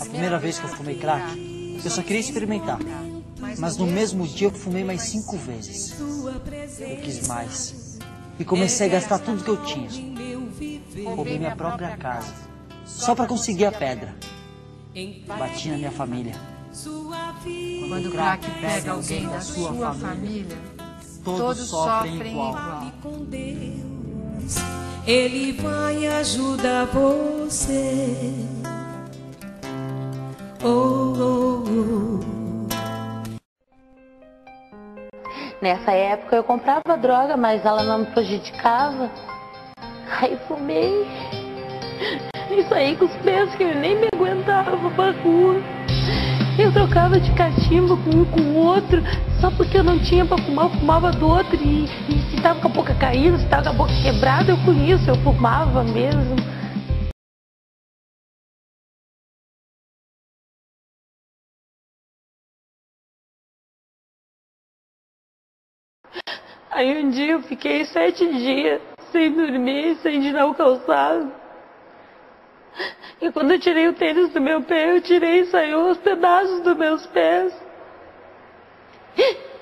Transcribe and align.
A 0.00 0.04
primeira 0.04 0.38
vez 0.38 0.56
que 0.56 0.64
eu 0.64 0.70
fumei 0.70 0.96
crack, 0.96 1.80
eu 1.84 1.90
só 1.90 2.00
queria 2.00 2.20
experimentar. 2.20 2.78
Mas 3.58 3.76
no 3.76 3.86
mesmo 3.86 4.24
dia 4.24 4.46
eu 4.46 4.52
fumei 4.52 4.84
mais 4.84 5.02
cinco 5.02 5.36
vezes. 5.36 5.98
Eu 6.78 6.96
quis 6.98 7.26
mais. 7.26 7.98
E 8.38 8.44
comecei 8.44 8.86
a 8.86 8.90
gastar 8.90 9.18
tudo 9.18 9.42
que 9.42 9.50
eu 9.50 9.56
tinha. 9.64 9.88
Roubei 11.04 11.38
minha 11.38 11.56
própria 11.56 11.96
casa. 11.96 12.32
Só 12.84 13.16
para 13.16 13.26
conseguir 13.26 13.64
a 13.64 13.72
pedra. 13.72 14.14
Bati 15.26 15.68
na 15.68 15.78
minha 15.78 15.90
família. 15.90 16.34
Quando 17.88 18.06
o 18.06 18.12
crack 18.12 18.48
pega 18.60 18.92
alguém 18.92 19.28
da 19.28 19.40
sua 19.40 19.92
família, 19.92 20.56
todos 21.24 21.68
sofrem 21.68 22.30
igual. 22.30 22.92
Ele 25.04 25.50
vai 25.52 26.06
ajudar 26.06 26.86
você. 26.86 28.16
Oh, 30.62 31.12
oh, 31.18 31.64
oh. 31.66 32.20
Nessa 35.60 35.90
época 35.90 36.36
eu 36.36 36.44
comprava 36.44 36.96
droga, 36.96 37.36
mas 37.36 37.64
ela 37.64 37.82
não 37.82 37.98
me 37.98 38.06
prejudicava. 38.06 39.10
Aí 40.20 40.38
fumei. 40.46 41.04
Isso 42.56 42.72
aí 42.72 42.94
com 42.96 43.06
os 43.06 43.16
pés 43.16 43.52
que 43.56 43.64
eu 43.64 43.74
nem 43.74 43.98
me 43.98 44.08
aguentava 44.14 44.88
pra 44.90 45.10
rua. 45.22 45.60
Eu 46.56 46.72
trocava 46.72 47.18
de 47.18 47.32
cachimbo 47.32 47.96
com 48.04 48.10
um 48.20 48.24
com 48.26 48.40
o 48.40 48.56
outro, 48.56 49.02
só 49.40 49.50
porque 49.50 49.78
eu 49.78 49.82
não 49.82 49.98
tinha 49.98 50.24
pra 50.24 50.38
fumar, 50.38 50.66
eu 50.66 50.78
fumava 50.78 51.10
do 51.10 51.26
outro. 51.26 51.56
E, 51.56 51.86
e 52.08 52.21
se 52.42 52.48
tava 52.48 52.60
com 52.60 52.66
a 52.66 52.70
boca 52.72 52.94
caída, 52.98 53.38
se 53.38 53.48
tava 53.48 53.62
com 53.62 53.70
a 53.70 53.72
boca 53.74 53.92
quebrada, 54.02 54.50
eu 54.50 54.74
isso, 54.74 55.08
eu 55.08 55.14
fumava 55.22 55.84
mesmo. 55.84 56.34
Aí 66.68 67.04
um 67.04 67.10
dia 67.10 67.34
eu 67.34 67.42
fiquei 67.42 67.84
sete 67.84 68.26
dias 68.26 68.82
sem 69.12 69.30
dormir, 69.32 69.94
sem 69.98 70.20
tirar 70.20 70.46
o 70.46 70.54
calçado. 70.54 71.32
E 73.20 73.30
quando 73.30 73.52
eu 73.52 73.60
tirei 73.60 73.86
o 73.86 73.94
tênis 73.94 74.30
do 74.30 74.40
meu 74.40 74.62
pé, 74.62 74.96
eu 74.96 75.00
tirei 75.00 75.42
e 75.42 75.46
saiu 75.46 75.90
os 75.90 75.98
pedaços 75.98 76.60
dos 76.62 76.76
meus 76.76 77.06
pés. 77.06 77.54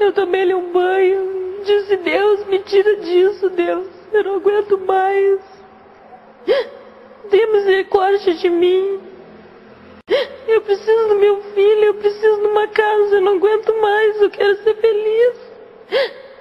Eu 0.00 0.12
tomei-lhe 0.12 0.54
um 0.54 0.72
banho, 0.72 1.43
disse, 1.64 1.96
Deus, 1.96 2.46
me 2.46 2.58
tira 2.60 2.96
disso, 2.96 3.50
Deus, 3.50 3.88
eu 4.12 4.24
não 4.24 4.36
aguento 4.36 4.78
mais. 4.78 5.40
Tenha 7.30 7.52
misericórdia 7.52 8.34
de 8.34 8.50
mim. 8.50 9.00
Eu 10.46 10.60
preciso 10.60 11.08
do 11.08 11.14
meu 11.16 11.42
filho, 11.54 11.84
eu 11.84 11.94
preciso 11.94 12.40
de 12.40 12.46
uma 12.46 12.68
casa, 12.68 13.16
eu 13.16 13.20
não 13.22 13.36
aguento 13.36 13.74
mais, 13.80 14.20
eu 14.20 14.30
quero 14.30 14.62
ser 14.62 14.74
feliz. 14.76 15.36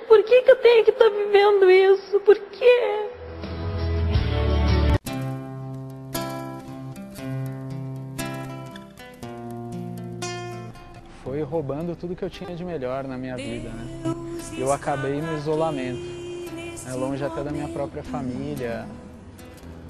Por 0.08 0.22
que, 0.24 0.42
que 0.42 0.52
eu 0.52 0.56
tenho 0.58 0.84
que 0.84 0.92
estar 0.92 1.10
tá 1.10 1.16
vivendo 1.16 1.72
isso? 1.72 2.20
Por 2.20 2.36
quê? 2.36 3.10
Foi 11.24 11.42
roubando 11.42 11.96
tudo 11.96 12.16
que 12.16 12.24
eu 12.24 12.30
tinha 12.30 12.54
de 12.54 12.66
melhor 12.66 13.06
na 13.06 13.18
minha 13.18 13.38
vida, 13.38 13.70
né? 13.70 14.23
Eu 14.58 14.72
acabei 14.72 15.22
no 15.22 15.36
isolamento, 15.36 16.00
né? 16.54 16.94
longe 16.94 17.24
até 17.24 17.44
da 17.44 17.52
minha 17.52 17.68
própria 17.68 18.04
família, 18.04 18.86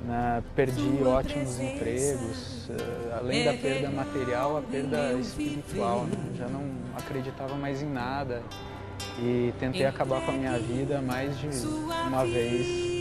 né? 0.05 0.44
perdi 0.55 1.03
ótimos 1.03 1.59
empregos, 1.59 2.70
eh, 2.70 3.17
além 3.17 3.43
da 3.43 3.54
perda 3.54 3.89
material, 3.89 4.58
a 4.58 4.61
perda 4.61 5.14
espiritual, 5.14 6.05
né? 6.05 6.17
já 6.37 6.48
não 6.48 6.64
acreditava 6.95 7.55
mais 7.55 7.82
em 7.82 7.89
nada 7.89 8.42
e 9.20 9.54
tentei 9.60 9.86
acabar 9.86 10.21
com 10.26 10.32
a 10.32 10.33
minha 10.33 10.58
vida 10.60 11.02
mais 11.02 11.37
de 11.37 11.48
uma 12.08 12.23
vez 12.26 12.93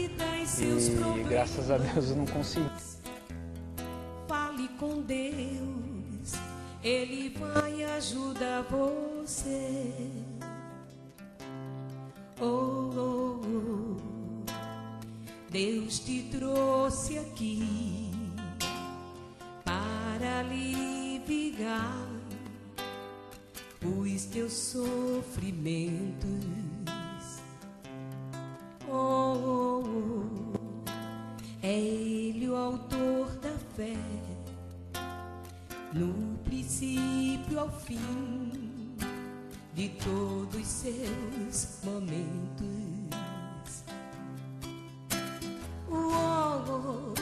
e 0.61 1.25
graças 1.29 1.71
a 1.71 1.79
Deus 1.79 2.11
eu 2.11 2.17
não 2.17 2.27
consegui. 2.27 2.69
Fale 4.27 4.69
com 4.79 5.01
Deus, 5.03 6.35
Ele 6.83 7.37
vai 7.39 7.85
ajudar 7.85 8.63
você. 8.63 10.32
Oh, 12.45 12.91
oh, 12.97 13.41
oh. 13.47 13.97
Deus 15.49 16.01
te 16.01 16.25
trouxe 16.25 17.17
aqui 17.17 18.11
para 19.65 20.41
aliviar 20.41 22.09
os 23.81 24.25
teus 24.25 24.53
sofrimentos. 24.55 25.85
Oh, 28.89 29.39
oh, 29.45 29.85
oh, 29.87 30.27
é 31.63 31.79
Ele 31.79 32.49
o 32.49 32.57
autor 32.57 33.29
da 33.37 33.57
fé, 33.77 33.95
no 35.95 36.37
princípio 36.39 37.61
ao 37.61 37.71
fim 37.71 38.72
de 39.75 39.89
todos 39.89 40.61
os 40.61 40.67
seus 40.67 41.79
momentos. 41.83 42.69
Oh, 45.91 46.63
oh, 46.69 47.15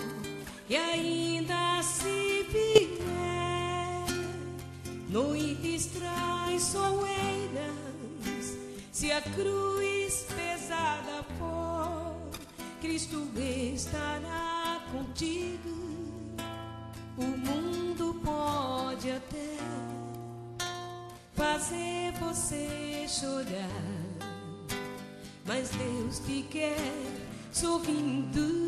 e 0.69 0.77
ainda 0.77 1.83
se 1.83 2.47
vier 2.51 4.05
noites 5.09 5.87
traiçoeiras, 5.87 7.09
se 8.93 9.13
a 9.13 9.23
cruz 9.23 10.27
pesada 10.35 11.25
for, 11.39 12.17
Cristo 12.81 13.29
estará 13.37 14.81
contigo. 14.93 15.71
O 17.17 17.25
mundo 17.25 18.15
pode 18.25 19.11
até 19.11 19.50
fazer 21.41 22.13
você 22.21 23.07
chorar, 23.09 23.71
mas 25.47 25.71
Deus 25.71 26.19
te 26.19 26.43
quer 26.43 26.77
sorrindo. 27.51 28.61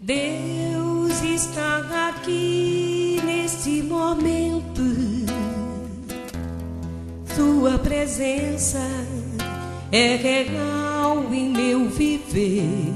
Deus 0.00 1.22
está 1.22 2.08
aqui 2.08 3.20
neste 3.24 3.80
momento. 3.84 4.82
Sua 7.36 7.78
presença 7.78 8.80
é 9.90 10.16
real 10.16 11.32
em 11.32 11.50
meu 11.50 11.88
viver. 11.88 12.92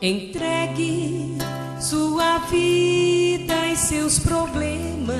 Entregue 0.00 1.38
sua 1.80 2.38
vida 2.50 3.66
e 3.68 3.76
seus 3.76 4.18
problemas. 4.18 5.16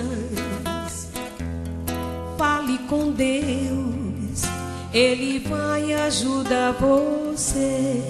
Fale 2.37 2.79
com 2.89 3.11
Deus, 3.11 4.43
Ele 4.93 5.39
vai 5.39 5.95
ajudar 5.95 6.73
você. 6.73 8.03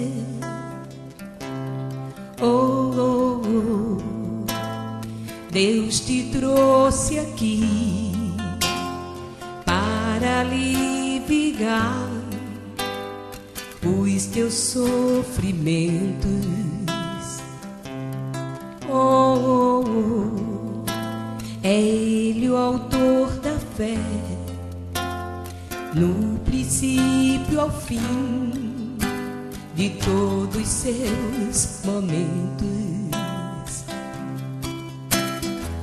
Oh, 2.41 2.45
oh, 2.45 3.41
oh. 3.47 3.97
Deus 5.49 6.01
te 6.01 6.29
trouxe 6.31 7.17
aqui 7.17 8.06
aliviar 10.39 12.09
os 13.83 14.25
teus 14.27 14.53
sofrimentos. 14.53 16.27
Oh, 18.89 18.93
oh, 18.93 19.83
oh. 19.87 20.85
é 21.63 21.79
Ele 21.79 22.49
o 22.49 22.57
autor 22.57 23.29
da 23.39 23.57
fé, 23.75 23.97
no 25.93 26.39
princípio 26.39 27.59
ao 27.59 27.71
fim 27.71 28.97
de 29.75 29.89
todos 29.89 30.55
os 30.55 30.67
seus 30.67 31.81
momentos. 31.85 32.67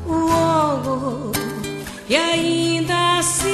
Oh, 0.07 0.81
oh, 0.87 1.33
e 2.09 2.17
ainda 2.17 3.23
se 3.23 3.54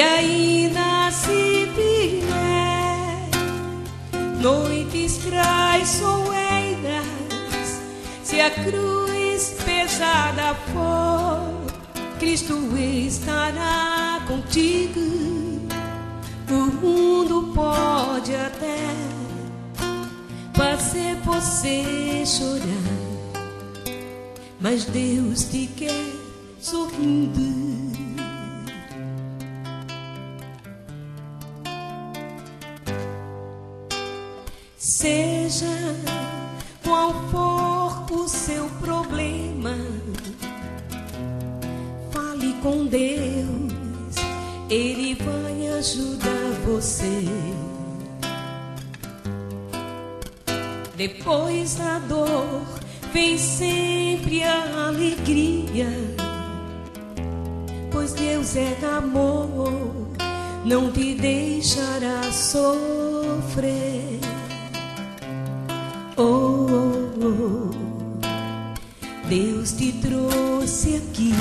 E 0.00 0.02
ainda 0.02 1.10
se 1.10 1.66
vier 1.76 3.28
noites 4.40 5.18
traiçoeiras, 5.18 7.04
se 8.24 8.40
a 8.40 8.50
cruz 8.50 9.56
pesada 9.62 10.54
for, 10.72 11.52
Cristo 12.18 12.54
estará 12.78 14.22
contigo. 14.26 15.00
O 16.48 16.72
mundo 16.82 17.52
pode 17.54 18.34
até 18.34 18.78
fazer 20.54 21.16
você 21.16 22.24
chorar, 22.24 23.44
mas 24.58 24.86
Deus 24.86 25.44
te 25.44 25.66
quer 25.76 26.10
sorrindo. 26.58 27.89
Seja 34.82 35.66
qual 36.82 37.12
for 37.30 38.18
o 38.18 38.26
seu 38.26 38.66
problema, 38.80 39.76
fale 42.10 42.54
com 42.62 42.86
Deus, 42.86 44.14
Ele 44.70 45.16
vai 45.16 45.68
ajudar 45.76 46.50
você. 46.64 47.28
Depois 50.96 51.74
da 51.74 51.98
dor, 51.98 52.62
vem 53.12 53.36
sempre 53.36 54.42
a 54.44 54.86
alegria, 54.86 55.88
pois 57.92 58.14
Deus 58.14 58.56
é 58.56 58.78
amor, 58.96 60.08
não 60.64 60.90
te 60.90 61.14
deixará 61.16 62.32
sofrer. 62.32 63.99
Oh, 66.22 66.66
oh, 66.68 67.24
oh. 67.24 67.70
Deus 69.26 69.72
te 69.72 69.90
trouxe 69.92 70.96
aqui 70.96 71.32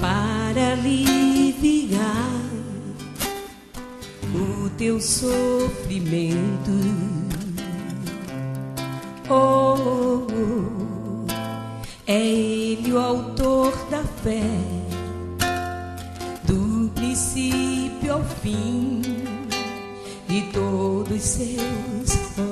para 0.00 0.72
aliviar 0.72 2.00
o 4.34 4.70
teu 4.78 4.98
sofrimento. 4.98 6.72
Oh, 9.28 9.74
oh, 9.76 10.26
oh. 10.32 11.26
é 12.06 12.26
Ele 12.26 12.90
o 12.90 12.98
autor 12.98 13.76
da 13.90 14.02
fé, 14.02 14.40
do 16.44 16.88
princípio 16.94 18.14
ao 18.14 18.24
fim 18.24 19.02
de 20.26 20.40
todos 20.52 21.20
seus. 21.20 22.51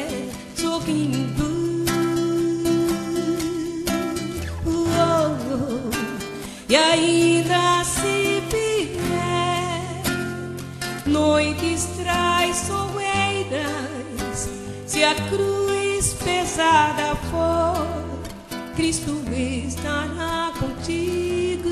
Cristo 18.81 19.21
estará 19.31 20.51
contigo. 20.59 21.69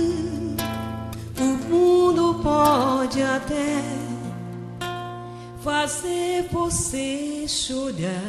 O 1.40 1.44
mundo 1.68 2.40
pode 2.44 3.20
até 3.24 3.82
fazer 5.64 6.48
você 6.52 7.48
chorar, 7.48 8.22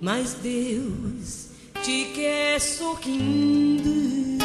mas 0.00 0.34
Deus 0.34 1.48
te 1.82 2.12
quer 2.14 2.60
sorrindo. 2.60 4.35